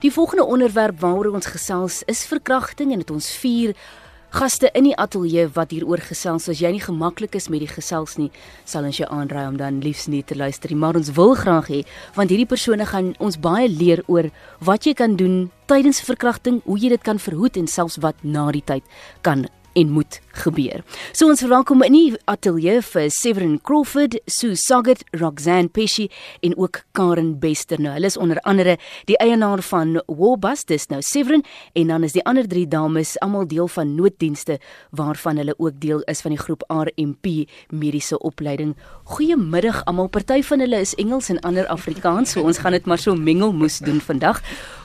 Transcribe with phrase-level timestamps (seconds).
[0.00, 3.74] Die volgende onderwerp waaroor ons gesels is verkrachting en dit ons vier
[4.32, 6.46] gaste in die ateljee wat hieroor gesels.
[6.48, 8.30] As jy nie gemaklik is met die gesels nie,
[8.64, 11.68] sal ons jou aanraai om dan liefs nie te luister nie, maar ons wil graag
[11.68, 11.82] hê
[12.16, 14.30] want hierdie persone gaan ons baie leer oor
[14.64, 18.48] wat jy kan doen tydens verkrachting, hoe jy dit kan verhoed en selfs wat na
[18.56, 18.88] die tyd
[19.20, 20.84] kan en moet gebeur.
[21.12, 26.08] So ons verwelkom in die ateljee vir Severin Crawford, Sue Saget, Roxanne Pesci
[26.44, 27.80] en ook Karen Bester.
[27.80, 28.76] Nou, hulle is onder andere
[29.10, 31.44] die eienaar van Warbus, dis nou Severin
[31.74, 34.58] en dan is die ander drie dames almal deel van nooddienste
[34.96, 38.76] waarvan hulle ook deel is van die groep RMP mediese opleiding.
[39.04, 40.08] Goeiemiddag almal.
[40.10, 43.52] Party van hulle is Engels en ander Afrikaans, so ons gaan dit maar so mengel
[43.52, 44.40] moes doen vandag.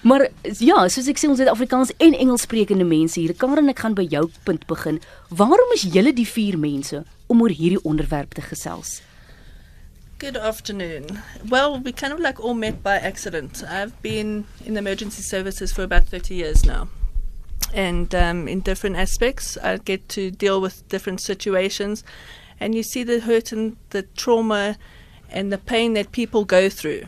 [0.06, 0.28] Maar
[0.60, 3.34] ja, soos ek sê ons het Afrikaans en Engels sprekende mense hier.
[3.38, 5.00] Karen, ek gaan by jou punt begin.
[5.46, 9.02] Waarom is julle die vier mense om oor hierdie onderwerp te gesels?
[10.18, 11.20] Good afternoon.
[11.50, 13.64] Well, we kind of like all met by accident.
[13.64, 16.88] I've been in emergency services for about 30 years now.
[17.76, 22.04] And um, in different aspects, I get to deal with different situations.
[22.60, 24.78] And you see the hurt and the trauma
[25.30, 27.04] and the pain that people go through.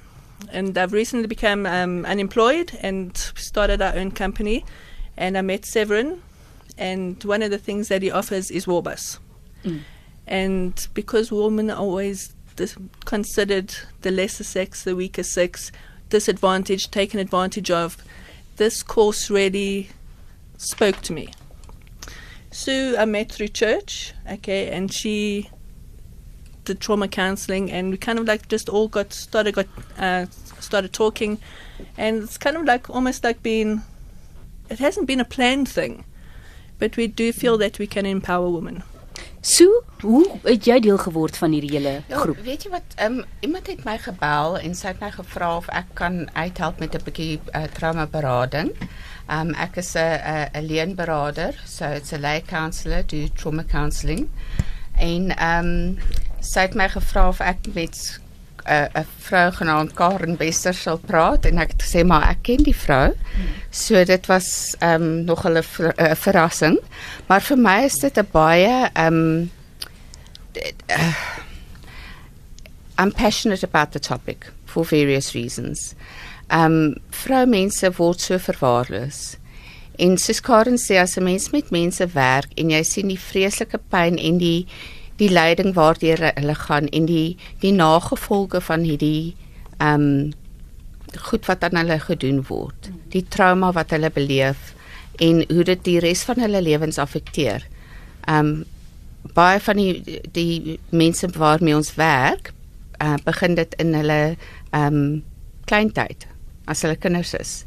[0.51, 4.63] And I've recently become um, unemployed and started our own company.
[5.15, 6.21] And I met Severin,
[6.77, 9.19] and one of the things that he offers is Warbus.
[9.63, 9.81] Mm.
[10.27, 15.71] And because women are always dis- considered the lesser sex, the weaker sex,
[16.09, 17.97] disadvantaged, taken advantage of,
[18.57, 19.89] this course really
[20.57, 21.29] spoke to me.
[22.51, 25.49] Sue, I met through church, okay, and she
[26.65, 30.25] did trauma counseling, and we kind of like just all got started, got uh,
[30.59, 31.39] started talking,
[31.97, 33.81] and it's kind of like almost like being.
[34.69, 36.03] It hasn't been a planned thing,
[36.79, 38.83] but we do feel that we can empower women.
[39.41, 42.37] Sue, hoe het jy deel geword van hierdie hele Ja, groep?
[42.43, 42.83] weet jy wat?
[42.95, 46.79] Ehm um, iemand het my gebel en sy het my gevra of ek kan uithelp
[46.79, 48.71] met 'n bietjie uh, trauma berading.
[49.27, 54.29] Ehm um, ek is 'n 'n leenberader, so it's a lay counselor do trauma counselling.
[54.97, 55.97] En ehm um,
[56.41, 58.19] sy het my gevra of ek met
[58.67, 62.43] 'n uh, 'n vrou genaamd Karen Bester sal praat en ek het gesê maar ek
[62.43, 63.13] ken die vrou.
[63.71, 66.79] So dit was ehm um, nog 'n ver, uh, verrassing.
[67.27, 69.51] Maar vir my is dit 'n baie ehm um,
[70.89, 71.15] uh,
[72.99, 75.95] I'm passionate about the topic for various reasons.
[76.49, 79.37] Um vroumense word so verwaarloos.
[79.97, 83.79] En soos Karen sê as 'n mens met mense werk en jy sien die vreeslike
[83.89, 84.67] pyn en die
[85.17, 89.35] die lyding waardeur hulle gaan en die die nagevolge van hierdie
[89.83, 90.33] um
[91.29, 92.89] goed wat aan hulle gedoen word.
[93.13, 94.73] Die trauma wat hulle beleef
[95.23, 97.65] en hoe dit die res van hulle lewens affekteer.
[98.29, 98.65] Um
[99.33, 102.53] baie van die die mense waarmee ons werk,
[103.03, 104.37] uh, begin dit in hulle
[104.75, 105.23] um
[105.67, 106.27] kleintyd
[106.67, 107.63] as hulle kinders is.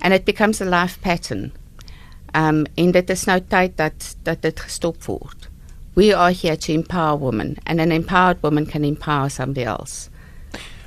[0.00, 1.52] And it becomes a life pattern.
[2.34, 5.47] Um en dit is nou tyd dat dat dit gestop word.
[5.98, 10.10] We are here to empower women and an empowered woman can empower somebody else.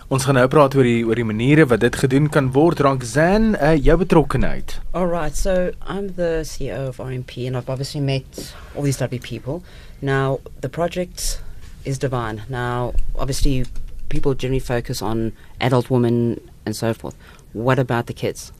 [0.08, 2.80] Ons gaan nou praat oor die oor die maniere wat dit gedoen kan word.
[2.80, 4.78] Roxanne, uh, jou betrokkenheid.
[4.94, 9.20] All right, so I'm the CEO of RMP, and I've obviously met all these lovely
[9.20, 9.66] people.
[10.00, 11.44] Now, the project
[11.84, 12.44] is divine.
[12.48, 13.66] Now, obviously,
[14.08, 17.20] people generally focus on adult women and so forth.
[17.52, 18.54] What about the kids?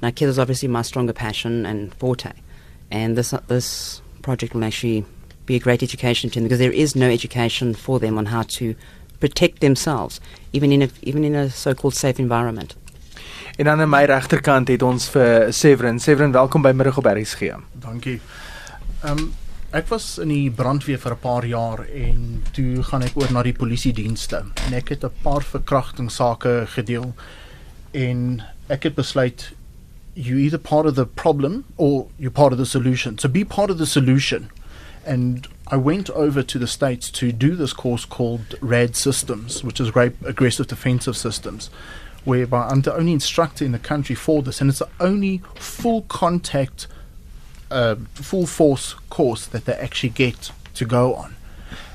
[0.00, 2.32] Now, kids is obviously my stronger passion and forte,
[2.90, 5.04] and this this project will actually
[5.50, 8.42] be a great education to them because there is no education for them on how
[8.58, 8.74] to
[9.18, 10.20] protect themselves,
[10.52, 12.76] even in a even in a so-called safe environment.
[13.56, 15.98] En dan aan my regterkant het ons vir Severin.
[16.00, 17.54] Severin, welkom by Middag op RSG.
[17.72, 18.20] Dankie.
[19.02, 19.32] Ehm um,
[19.70, 23.42] ek was in die brandweer vir 'n paar jaar en toe gaan ek oor na
[23.42, 27.14] die polisie dienste en ek het 'n paar verkrachtingssake gedeel
[27.90, 29.52] en ek het besluit
[30.14, 33.18] you either part of the problem or you're part of the solution.
[33.18, 34.50] So be part of the solution.
[35.04, 39.80] And I went over to the States to do this course called RAD Systems, which
[39.80, 41.70] is Rape Aggressive Defensive Systems,
[42.24, 46.02] whereby I'm the only instructor in the country for this, and it's the only full
[46.02, 46.86] contact,
[47.70, 51.34] uh, full force course that they actually get to go on.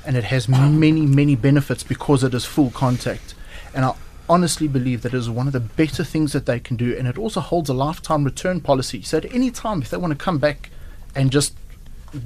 [0.04, 3.34] And it has many, many benefits because it is full contact.
[3.74, 3.94] And I
[4.28, 7.06] honestly believe that it is one of the better things that they can do, and
[7.06, 9.02] it also holds a lifetime return policy.
[9.02, 10.70] So at any time, if they want to come back
[11.14, 11.54] and just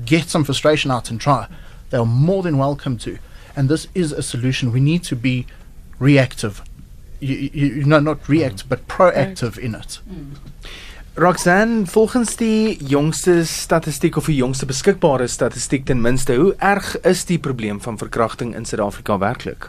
[0.04, 1.46] get some frustration out and try,
[1.90, 3.19] they are more than welcome to.
[3.56, 4.72] And this is a solution.
[4.72, 5.46] We need to be
[5.98, 6.62] reactive.
[7.20, 8.69] You, you, you know, not reactive, mm.
[8.69, 10.00] but proactive in it.
[10.08, 10.37] Mm.
[11.14, 17.25] Roxanne, volgens die jongste statistiek of die jongste beskikbare statistiek ten minste, hoe erg is
[17.28, 19.69] die probleem van verkrachting in Suid-Afrika werklik?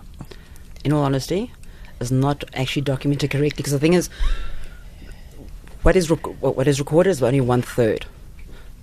[0.83, 1.51] in all honesty,
[1.99, 3.57] is not actually documented correctly.
[3.57, 4.09] Because the thing is,
[5.83, 8.05] what is rec- what what is recorded is only one third.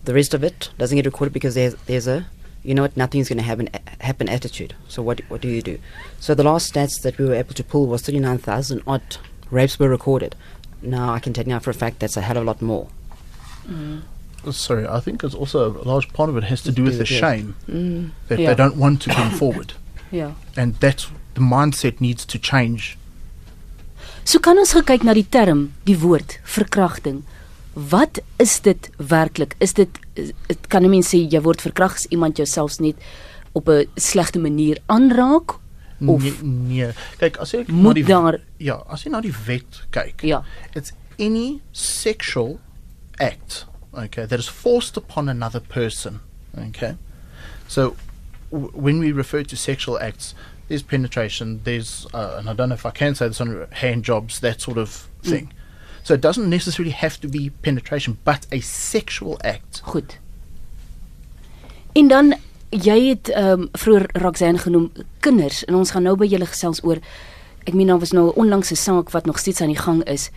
[0.08, 2.26] The rest of it doesn't get recorded because there's there's a
[2.64, 3.68] you know what nothing's going to happen
[4.00, 4.74] happen attitude.
[4.88, 5.78] So what what do you do?
[6.18, 9.18] So the last stats that we were able to pull was thirty nine thousand odd
[9.50, 10.34] rapes were recorded.
[10.80, 12.62] Now I can tell you now for a fact that's a hell of a lot
[12.62, 12.88] more.
[14.50, 17.04] Sorry, I think it's also a large part of it has to do with the
[17.04, 18.10] shame Mm.
[18.28, 18.48] that Yeah.
[18.48, 19.74] they don't want to come forward,
[20.10, 20.32] Ja.
[20.56, 22.96] and that's the mindset needs to change.
[24.24, 27.24] So kan ons gekyk na die term, die woord verkrachting.
[27.78, 29.54] Wat is dit werklik?
[29.62, 32.96] Is dit dit kan 'n mens sê jy word verkragt as iemand jou selfs net
[33.52, 35.58] op 'n slegte manier aanraak
[36.06, 36.92] of nee, nee.
[37.18, 40.44] Kyk, as jy na die daar ja, as jy na die wet kyk, ja.
[40.74, 42.58] it's any sexual
[43.18, 46.20] act, okay, that is forced upon another person,
[46.68, 46.94] okay.
[47.66, 47.96] So
[48.50, 50.34] when we refer to sexual acts,
[50.68, 54.04] there's penetration, there's, uh, and I don't know if I can say this on hand
[54.04, 55.52] jobs, that sort of thing.
[56.08, 59.80] So it doesn't necessarily have to be penetration, but a sexual act.
[59.84, 60.18] Goed.
[61.92, 62.34] En dan
[62.70, 66.80] jy het ehm um, vroeër Roxanne genoem kinders en ons gaan nou by julle gesels
[66.80, 66.96] oor
[67.64, 70.30] ek meen daar was nou 'n onlangse saak wat nog steeds aan die gang is.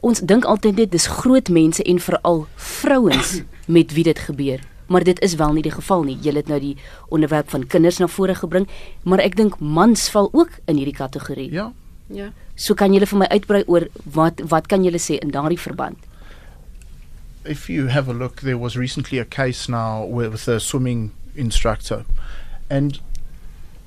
[0.00, 3.40] Ons dink altyd dit dis groot mense en veral vrouens
[3.76, 4.60] met wie dit gebeur.
[4.86, 6.18] Maar dit is wel nie die geval nie.
[6.20, 6.76] Jy het nou die
[7.08, 8.68] onderwerp van kinders na vore gebring,
[9.02, 11.50] maar ek dink mans val ook in hierdie kategorie.
[11.50, 11.72] Yeah.
[12.06, 12.32] Ja.
[12.56, 15.96] So kan julle vir my uitbrei oor wat wat kan julle sê in daardie verband?
[17.46, 22.04] if you have a look, there was recently a case now with, a swimming instructor,
[22.68, 23.00] and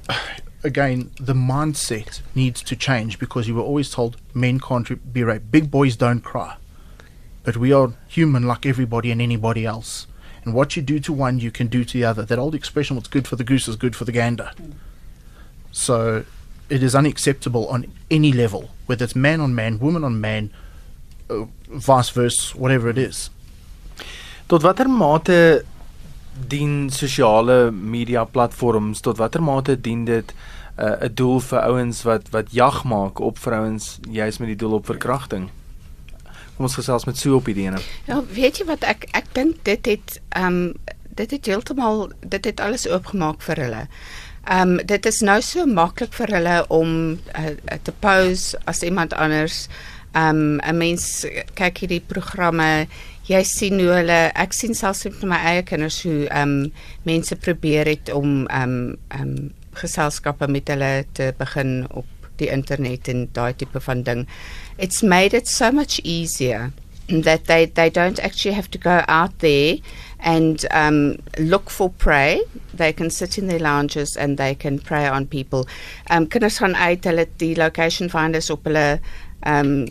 [0.63, 5.51] again, the mindset needs to change because you were always told men can't be raped.
[5.51, 6.55] Big boys don't cry,
[7.43, 10.07] but we are human like everybody and anybody else.
[10.45, 12.23] And what you do to one, you can do to the other.
[12.23, 14.51] That old expression, "What's good for the goose is good for the gander."
[15.71, 16.25] So,
[16.69, 20.51] it is unacceptable on any level, whether it's man on man, woman on man,
[21.29, 23.29] uh, vice versa, whatever it is.
[24.47, 25.65] Tot watter mate
[26.47, 30.33] dien sosiale media platforms tot watter mate dien dit
[30.77, 34.55] 'n uh, 'n doel vir ouens wat wat jag maak op vrouens juis met die
[34.55, 35.49] doel op verkrachting?
[36.55, 37.79] Kom ons gesels met Sue op hierdie ene.
[38.05, 40.73] Ja, weet jy wat ek ek dink dit het ehm um,
[41.19, 43.87] dit het heeltemal dit het alles oopgemaak vir hulle.
[44.49, 46.93] Ehm um, dit is nou so maklik vir hulle om
[47.37, 47.49] uh,
[47.85, 49.67] te pose as iemand anders.
[50.17, 52.87] Ehm um, 'n mens kyk hierdie programme,
[53.29, 56.71] jy sien hoe hulle ek sien selfs met my eie kinders hoe ehm um,
[57.05, 62.09] mense probeer het om ehm um, ehm um, geselskappe met hulle te begin op
[62.41, 64.27] die internet en daai tipe van ding.
[64.77, 66.71] It's made it so much easier
[67.09, 69.77] that they they don't actually have to go out there
[70.19, 72.41] and um, look for prey.
[72.73, 75.67] They can sit in their lounges and they can prey on people.
[76.09, 78.99] Um, kinders gaan uit hulle die location finders op hulle
[79.47, 79.87] um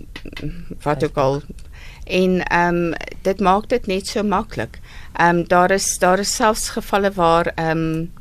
[0.84, 1.42] wat ook al
[2.04, 4.78] en um dit maak dit net so maklik.
[5.20, 8.12] Um daar is daar is selfs gevalle waar um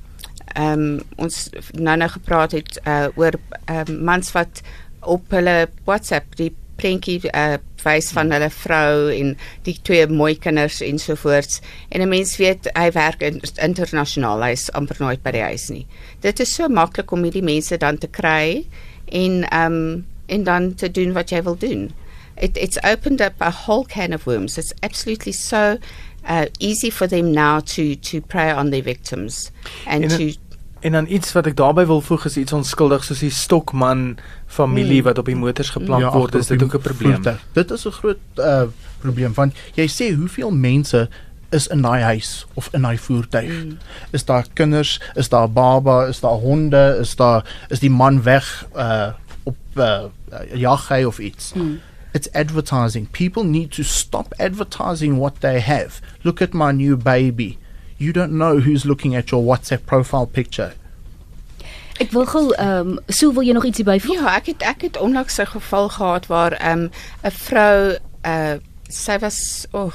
[0.59, 3.35] um ons nou nou gepraat het uh, oor
[3.69, 4.61] um, mans wat
[5.01, 9.35] op hulle WhatsApp die prentjie uh, wys van hulle vrou en
[9.67, 14.97] die twee mooi kinders ensovoorts en 'n mens weet hy werk in, internasionaal hy's amper
[14.99, 15.85] nooit by die huis nie.
[16.21, 18.65] Dit is so maklik om hierdie mense dan te kry
[19.11, 21.93] en um en dan te doen wat jy wil doen.
[22.41, 24.57] It it's opened up a whole can of worms.
[24.57, 25.77] It's absolutely so
[26.27, 29.51] uh, easy for them now to to prey on their victims
[29.85, 30.37] and En to het-
[30.79, 34.99] En dan iets wat ek daarbey wil voeg is iets onskuldig soos die Stokman familie
[34.99, 35.03] Mm.
[35.03, 37.13] wat op die motors geplant Ja, word, is dit ook 'n probleem.
[37.13, 37.45] voertuig.
[37.53, 38.63] Dit is 'n groot uh
[38.99, 41.09] probleem want jy sê hoeveel mense
[41.49, 43.63] is in daai huis of in daai voertuig.
[43.63, 43.77] Mm.
[44.11, 48.65] Is daar kinders, is daar baba, is daar honde, is daar is die man weg
[48.75, 49.07] uh
[49.43, 50.03] op uh
[50.53, 51.53] jaggy of iets.
[51.53, 51.79] Mm.
[52.11, 53.07] It's advertising.
[53.11, 56.01] People need to stop advertising what they have.
[56.21, 57.57] Look at my new baby.
[57.97, 60.73] You don't know who's looking at your WhatsApp profile picture.
[61.97, 64.19] Ek wil gou ehm um, Sue wil jy nog ietsie byvoeg?
[64.21, 66.89] Ja, ek het ek het onlangs 'n geval gehad waar 'n um,
[67.25, 68.55] 'n vrou uh
[68.89, 69.93] sy was oh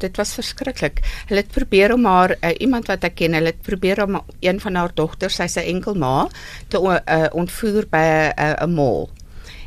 [0.00, 1.00] dit was verskriklik.
[1.28, 4.60] Hulle het probeer om haar uh, iemand wat ek ken, hulle het probeer om een
[4.60, 6.28] van haar dogters, sy's 'n enkel ma,
[6.68, 9.08] te uh, ontvoer by 'n uh, mall.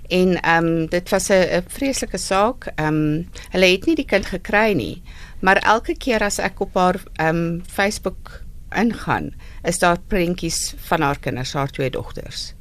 [0.10, 2.72] En ehm um, dit was 'n 'n vreeslike saak.
[2.76, 5.02] Ehm um, hulle het nie die kind gekry nie.
[5.44, 8.40] Maar elke keer as ek op haar um, Facebook
[8.74, 9.34] ingaan,
[9.68, 12.54] is daar prentjies van haar kinders, haar twee dogters.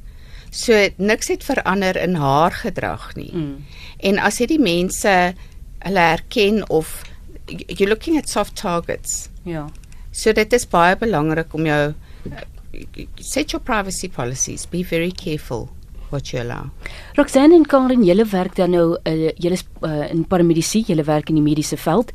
[0.53, 3.31] So niks het verander in haar gedrag nie.
[3.33, 3.55] Mm.
[3.97, 5.13] En as hierdie mense
[5.83, 7.01] hulle herken of
[7.47, 9.29] you're looking at soft targets.
[9.43, 9.65] Ja.
[10.11, 11.93] So dit is baie belangrik om jou
[13.17, 14.67] set your privacy policies.
[14.69, 15.69] Be very careful
[16.09, 16.69] what you allow.
[17.17, 21.33] Roxanne en Karen, julle werk dan nou uh, julle is uh, in paramedisie, julle werk
[21.33, 22.13] in die mediese veld.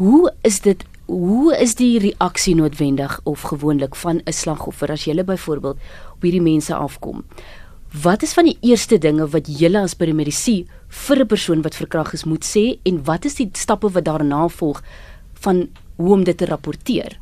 [0.00, 5.24] Hoe is dit hoe is die reaksie noodwendig of gewoonlik van 'n slagoffer as jy
[5.24, 5.76] byvoorbeeld
[6.12, 7.24] op hierdie mense afkom?
[8.02, 12.12] Wat is van die eerste dinge wat jy as paramedisie vir 'n persoon wat verkragt
[12.12, 14.82] is moet sê en wat is die stappe wat daarna volg
[15.34, 17.18] van hoe om dit te rapporteer?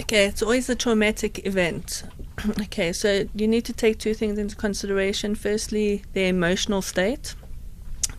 [0.00, 2.04] Okay, it's always a traumatic event.
[2.64, 5.36] okay, so you need to take two things into consideration.
[5.36, 7.34] Firstly, their emotional state.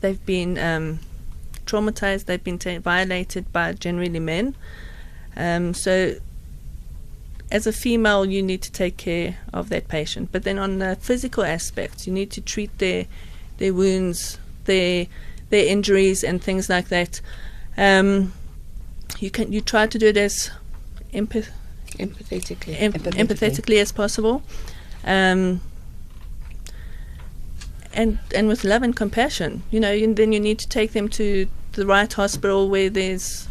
[0.01, 0.99] They've been um,
[1.69, 4.55] traumatized, they've been t- violated by generally men.
[5.35, 6.15] Um, so,
[7.51, 10.29] as a female, you need to take care of that patient.
[10.31, 13.05] But then, on the physical aspects, you need to treat their
[13.57, 15.07] their wounds, their
[15.49, 17.21] their injuries, and things like that.
[17.77, 18.33] Um,
[19.19, 20.51] you can you try to do it as
[21.13, 21.51] empath-
[21.97, 22.75] Empathetically.
[22.79, 23.27] em- Empathetically.
[23.27, 24.41] empathetically as possible.
[25.03, 25.61] Um,
[27.93, 31.09] and and with love and compassion, you know, and then you need to take them
[31.09, 31.47] to
[31.79, 33.47] the right hospital where there's,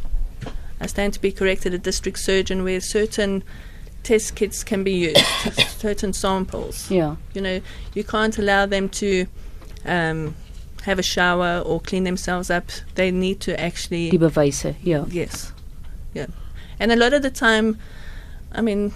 [0.81, 3.43] I stand to be corrected, a district surgeon where certain
[4.03, 5.19] test kits can be used,
[5.79, 6.91] certain samples.
[6.91, 7.17] Ja.
[7.35, 7.61] You know,
[7.95, 9.27] you can't allow them to
[9.85, 10.37] um,
[10.83, 12.71] have a shower or clean themselves up.
[12.95, 14.77] They need to actually Die.
[14.83, 15.05] Ja.
[15.09, 15.53] Yes.
[16.15, 16.27] Yeah.
[16.79, 17.79] And a lot of the time,
[18.53, 18.93] I mean,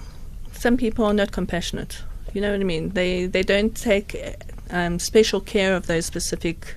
[0.52, 2.02] some people are not compassionate.
[2.34, 2.90] You know what I mean?
[2.90, 4.36] They they don't take
[4.70, 6.76] um, special care of those specific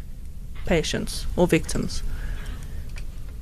[0.66, 2.04] patients or victims.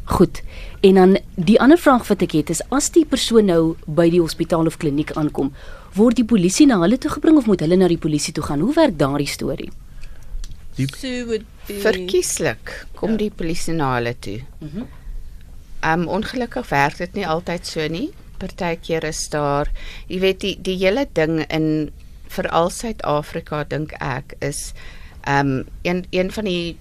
[0.04, 0.42] Goed.
[0.82, 4.20] En dan die ander vraag wat ek het is as die persoon nou by die
[4.22, 5.54] hospitaal of kliniek aankom,
[5.96, 8.60] word die polisie na hulle toe gebring of moet hulle na die polisie toe gaan?
[8.60, 9.72] Hoe werk daardie storie?
[10.76, 10.90] Die-
[11.68, 14.42] be Verkieslik kom die polisie na hulle toe.
[14.60, 14.84] Mhm.
[15.84, 18.10] Um ongelukkig werk dit nie altyd so nie.
[18.38, 19.70] Partykeer is daar,
[20.08, 21.92] jy weet die die hele ding in
[22.28, 24.74] veral Suid-Afrika dink ek is
[25.28, 26.78] um een een van die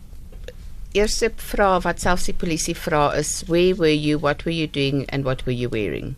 [0.95, 5.05] eerste vrae wat selfs die polisie vra is where were you, what were you doing
[5.11, 6.15] and what were you wearing?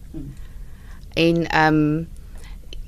[1.16, 2.06] En um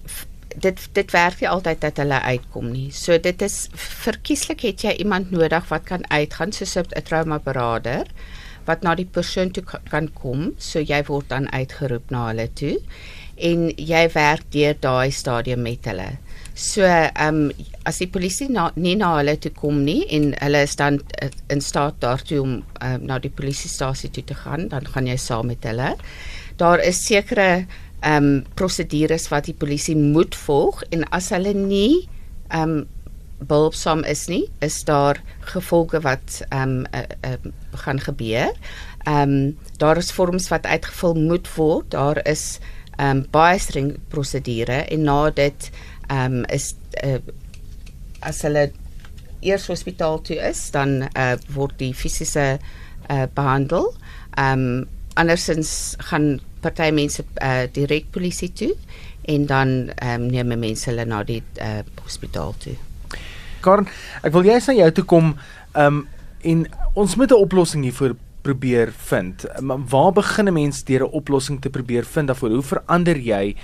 [0.09, 0.27] f-
[0.57, 2.91] dit dit werk nie altyd dat hulle uitkom nie.
[2.91, 8.07] So dit is verkieslik het jy iemand nodig wat kan uitgaan soos 'n traumaberader
[8.67, 10.55] wat na die persoon toe ka- kan kom.
[10.59, 12.79] So jy word dan uitgeroep na hulle toe
[13.37, 16.19] en jy werk deur daai stadium met hulle.
[16.57, 20.63] So ehm um, as die polisie na, nie na hulle toe kom nie en hulle
[20.65, 24.89] is dan uh, in staat daartoe om um, na die polisiestasie toe te gaan, dan
[24.95, 25.93] gaan jy saam met hulle.
[26.57, 27.67] Daar is sekere
[28.01, 32.09] ehm um, prosedures wat die polisie moet volg en as hulle nie
[32.49, 32.85] ehm um,
[33.37, 35.21] behulpsaam is nie, is daar
[35.53, 37.53] gevolge wat ehm um, uh, uh,
[37.85, 38.57] gaan gebeur.
[39.05, 41.91] Ehm um, daar is vorms wat uitgevul moet word.
[41.93, 42.59] Daar is
[42.97, 45.71] ehm um, baie streng prosedure en na dit
[46.09, 47.19] ehm um, is uh,
[48.21, 48.71] as hulle
[49.41, 52.59] eers hospitaal toe is, dan uh, word die fisiese
[53.11, 53.93] uh, behandel.
[54.37, 54.85] Ehm um,
[55.17, 58.75] andersins gaan party mense uh, direk polisie toe
[59.25, 62.77] en dan ehm um, neem mense hulle na die uh, hospitaal toe.
[63.61, 63.89] Karen,
[64.23, 65.35] ek wil jy's na jou toe kom
[65.75, 66.05] um
[66.47, 68.15] en ons moet 'n oplossing hiervoor
[68.47, 69.45] probeer vind.
[69.61, 72.51] Maar waar begin 'n mens deur 'n oplossing te probeer vind daarvoor?
[72.51, 73.57] Hoe verander jy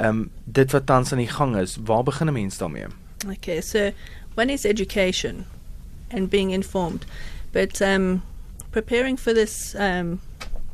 [0.00, 1.76] um dit wat tans aan die gang is?
[1.84, 2.86] Waar begin 'n mens daarmee?
[3.28, 3.92] Okay, so
[4.34, 5.46] one is education
[6.10, 7.04] and being informed,
[7.52, 8.22] but um,
[8.70, 10.20] preparing for this um,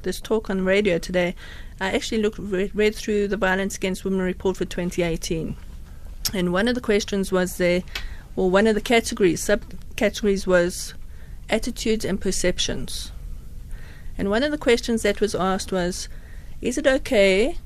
[0.03, 1.35] this talk on radio today,
[1.81, 5.57] I actually looked read, read through the Violence Against Women report for 2018,
[6.33, 7.83] and one of the questions was there,
[8.37, 10.95] well, one of the categories subcategories was
[11.51, 13.13] attitudes and perceptions,
[14.17, 16.09] and one of the questions that was asked was,
[16.63, 17.59] is it okay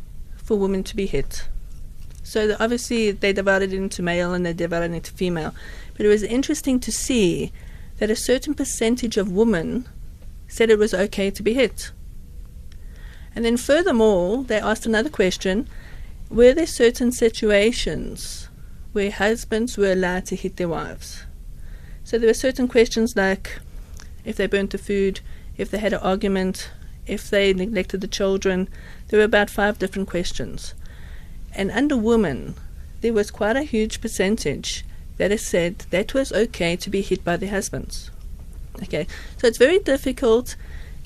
[0.43, 1.49] for women to be hit?
[2.23, 5.55] So obviously they divided it into male and they divided it into female.
[5.97, 7.53] But it was interesting to see
[7.99, 9.89] that a certain percentage of women
[10.49, 11.93] said it was okay to be hit.
[13.35, 15.69] And then furthermore, they asked another question
[16.31, 18.49] were there certain situations
[18.93, 21.25] where husbands were allowed to hit their wives?
[22.05, 23.59] So there were certain questions like
[24.25, 25.21] if they burnt the food,
[25.57, 26.71] if they had an argument,
[27.07, 28.69] if they neglected the children.
[29.09, 30.75] There were about five different questions.
[31.55, 32.55] And under women,
[33.01, 34.85] there was quite a huge percentage
[35.19, 38.11] that said that was okay to be hit by their husbands.
[38.83, 39.07] Okay,
[39.37, 40.57] so it's very difficult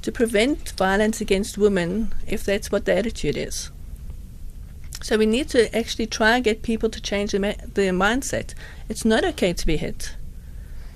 [0.02, 3.70] to prevent violence against women if that's what the attitude is.
[5.02, 8.54] So we need to actually try and get people to change their, ma- their mindset.
[8.88, 10.16] It's not okay to be hit.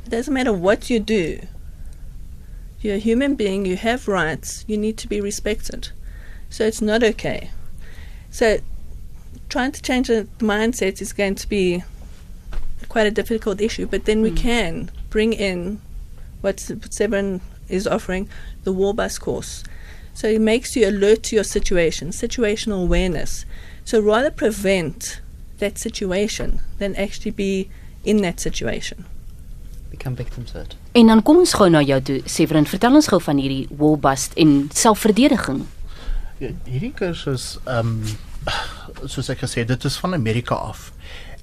[0.06, 1.40] It doesn't matter what you do.
[2.80, 5.90] You're a human being, you have rights, you need to be respected.
[6.48, 7.50] So it's not okay.
[8.30, 8.58] So
[9.48, 11.82] trying to change the mindset is going to be
[12.88, 13.86] quite a difficult issue.
[13.86, 14.36] But then we hmm.
[14.36, 15.80] can bring in
[16.40, 18.28] what Severin is offering,
[18.64, 19.64] the War Bus course.
[20.14, 23.44] So it makes you alert to your situation, situational awareness.
[23.84, 25.20] So rather prevent
[25.58, 27.70] that situation than actually be
[28.04, 29.04] in that situation.
[29.90, 30.74] Become victims of it.
[30.92, 34.34] En dan kom ons gou na jou toe, Severin, vertel ons gou van hierdie wallbust
[34.40, 35.62] en selfverdediging.
[36.42, 38.00] Ja, hierdie kursus um
[39.04, 40.90] soos ek gesê het, dit is van Amerika af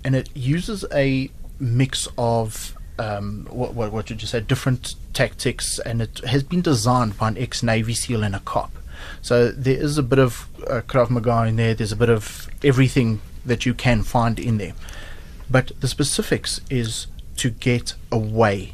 [0.03, 5.79] and it uses a mix of um what what, what did you say different tactics
[5.79, 8.71] and it has been designed by an ex-navy seal and a cop.
[9.21, 12.49] So there is a bit of uh, Krav Maga in there, there's a bit of
[12.63, 14.73] everything that you can find in there.
[15.49, 18.73] But the specifics is to get away,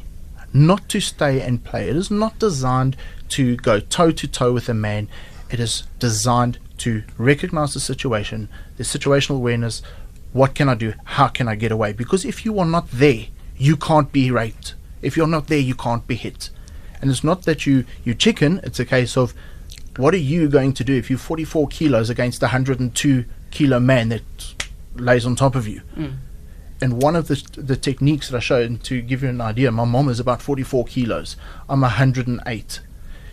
[0.54, 1.88] not to stay and play.
[1.88, 2.96] It is not designed
[3.30, 5.08] to go toe to toe with a man.
[5.50, 9.82] It is designed to recognize the situation, the situational awareness.
[10.32, 10.94] What can I do?
[11.04, 11.92] How can I get away?
[11.92, 14.74] Because if you are not there, you can't be raped.
[15.02, 16.50] If you're not there, you can't be hit.
[17.00, 18.60] And it's not that you you chicken.
[18.62, 19.34] It's a case of
[19.96, 24.08] what are you going to do if you're 44 kilos against a 102 kilo man
[24.08, 24.22] that
[24.94, 25.82] lays on top of you?
[25.96, 26.16] Mm.
[26.80, 29.84] And one of the the techniques that I showed to give you an idea, my
[29.84, 31.36] mom is about 44 kilos.
[31.68, 32.80] I'm 108.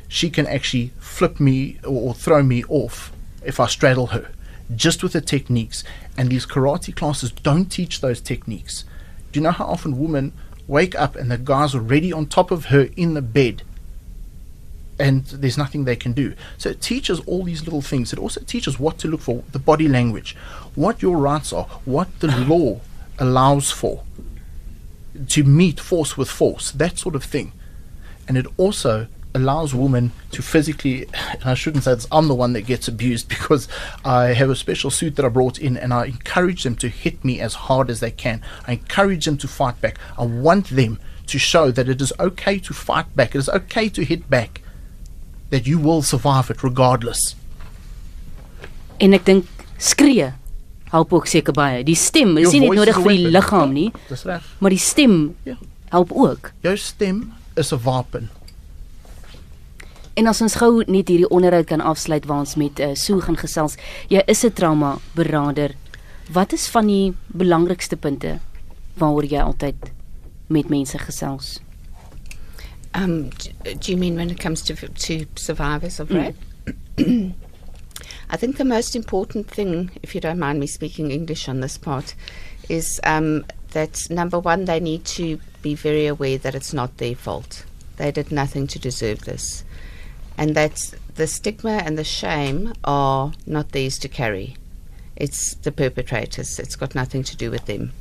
[0.07, 3.11] She can actually flip me or, throw me off
[3.43, 4.31] if I straddle her,
[4.75, 5.83] just with the techniques.
[6.17, 8.83] And these karate classes don't teach those techniques.
[9.31, 10.33] Do you know how often women
[10.67, 13.63] wake up and the guy's already on top of her in the bed?
[14.99, 16.35] and there's nothing they can do.
[16.59, 18.13] So it teaches all these little things.
[18.13, 20.35] It also teaches what to look for, the body language,
[20.75, 22.81] what your rights are, what the law
[23.21, 24.03] allows for,
[25.29, 27.53] to meet force with force, that sort of thing.
[28.27, 32.53] And it also allows women to physically, and I shouldn't say this, I'm the one
[32.53, 33.67] that gets abused because
[34.03, 37.23] I have a special suit that I brought in and I encourage them to hit
[37.23, 38.41] me as hard as they can.
[38.67, 39.99] I encourage them to fight back.
[40.17, 43.87] I want them to show that it is okay to fight back, it is okay
[43.89, 44.61] to hit back,
[45.51, 47.35] that you will survive it regardless.
[48.99, 49.47] En ek dink
[49.79, 50.33] skree
[50.91, 51.83] help ook seker baie.
[51.87, 54.43] Die stem is nie net voice nodig vir die liggaam nie, Dis reg.
[54.59, 55.55] maar die stem Ja.
[55.89, 56.51] help ook.
[56.61, 58.29] Jou stem is 'n wapen.
[60.15, 63.37] En as ons gou net hierdie onderhoud kan afsluit waar ons met uh, Sue gaan
[63.37, 63.77] gesels.
[64.09, 65.71] Jy is 'n trauma beraader.
[66.31, 68.39] Wat is van die belangrikste punte
[68.97, 69.75] waaroor jy altyd
[70.47, 71.59] met mense gesels?
[72.93, 73.29] Um,
[73.63, 76.33] do you mean when it comes to to survivors of Mm.
[78.29, 81.77] I think the most important thing, if you don't mind me speaking English on this
[81.77, 82.15] part,
[82.69, 87.15] is um, that number one, they need to be very aware that it's not their
[87.15, 87.65] fault.
[87.97, 89.63] They did nothing to deserve this.
[90.37, 94.55] And that the stigma and the shame are not theirs to carry.
[95.15, 97.91] It's the perpetrators, it's got nothing to do with them.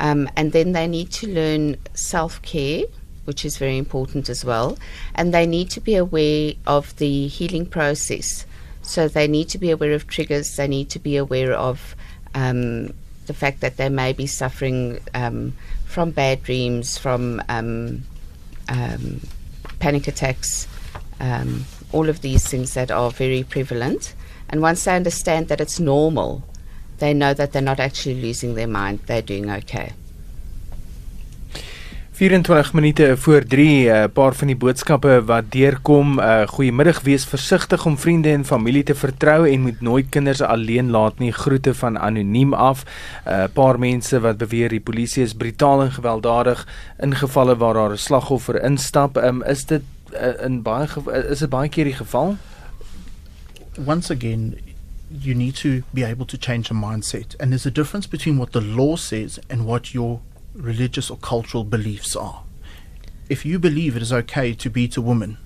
[0.00, 2.84] Um, and then they need to learn self care,
[3.24, 4.76] which is very important as well.
[5.14, 8.44] And they need to be aware of the healing process.
[8.92, 11.96] So they need to be aware of triggers, they need to be aware of
[12.34, 12.92] um,
[13.24, 15.54] the fact that they may be suffering um,
[15.86, 18.02] from bad dreams, from um,
[18.68, 19.22] um,
[19.78, 20.68] panic attacks,
[21.20, 24.14] um, all of these things that are very prevalent.
[24.50, 26.44] And once they understand that it's normal,
[26.98, 29.94] they know that they're not actually losing their mind, they're doing okay.
[32.12, 36.18] 24 minute voor 3 'n uh, paar van die boodskappe wat deurkom.
[36.18, 40.90] Uh, Goeiemiddag, wees versigtig om vriende en familie te vertrou en moet nooit kinders alleen
[40.90, 41.32] laat nie.
[41.32, 42.84] Groete van anoniem af.
[42.84, 46.66] 'n uh, Paar mense wat beweer die polisie is brutaal en gewelddadig
[46.98, 49.16] in gevalle waar daar 'n slagoffer instap.
[49.16, 50.88] Um, is dit uh, in baie
[51.30, 52.36] is dit baie keer die geval?
[53.78, 54.60] once again,
[55.10, 57.36] you need to be able to change your mindset.
[57.40, 60.20] And there's a difference between what the law says and what your
[60.54, 62.42] religious or cultural beliefs are.
[63.28, 65.38] If you believe it is okay to beat a woman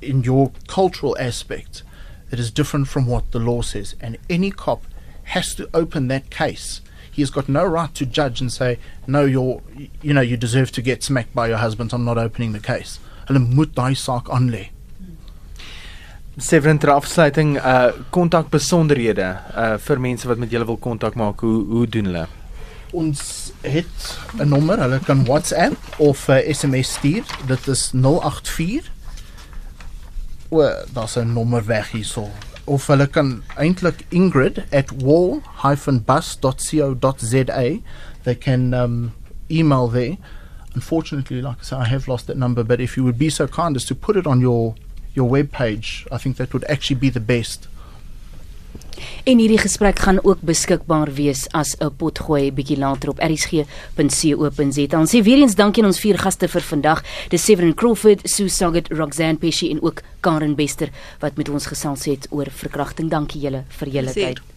[0.00, 1.82] in your cultural aspect,
[2.30, 3.94] it is different from what the law says.
[4.00, 4.84] And any cop
[5.24, 6.80] has to open that case.
[7.10, 9.62] He has got no right to judge and say, no, you're,
[10.02, 11.92] you know, you deserve to get smacked by your husband.
[11.92, 12.98] I'm not opening the case.
[13.26, 14.68] Hulle moet daai saak aanlê.
[16.38, 19.26] Severin ter afsluiting uh kontak besonderhede
[19.56, 21.40] uh vir mense wat met julle wil kontak maak.
[21.40, 22.26] Hoe hoe doen hulle?
[22.92, 27.24] Ons het 'n nommer, hulle kan WhatsApp of uh, SMS stuur.
[27.46, 28.90] Dit is 084
[30.48, 32.30] O, daar's 'n nommer weg hierso.
[32.64, 37.78] Of hulle kan eintlik Ingrid at wall-bus.co.za.
[38.22, 39.12] They can um,
[39.50, 40.16] email there.
[40.74, 42.64] Unfortunately, like I say, I have lost that number.
[42.64, 44.74] But if you would be so kind as to put it on your
[45.14, 47.68] your web page, I think that would actually be the best.
[49.24, 54.98] En hierdie gesprek gaan ook beskikbaar wees as 'n potgooi bietjie later op erisg.co.za.
[54.98, 57.02] Ons sê weer eens dankie aan ons vier gaste vir vandag.
[57.28, 62.04] Dis Severin Crawford, Sue Saget, Roxanne Pesci en ook Karen Bester wat met ons gesels
[62.04, 63.10] het oor verkrachting.
[63.10, 64.55] Dankie julle vir julle tyd.